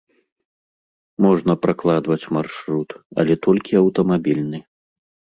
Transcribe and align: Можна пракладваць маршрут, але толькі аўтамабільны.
Можна 1.25 1.53
пракладваць 1.65 2.29
маршрут, 2.37 2.89
але 3.25 3.33
толькі 3.45 3.77
аўтамабільны. 3.81 4.59